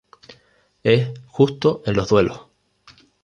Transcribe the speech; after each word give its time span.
Es 0.81 1.09
justo 1.27 1.83
en 1.85 1.93
los 1.95 2.09
duelos. 2.09 2.47